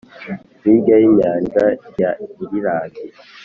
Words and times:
hirya 0.61 0.95
y'inyanja 1.01 1.63
ya 1.99 2.11
irilande, 2.41 3.01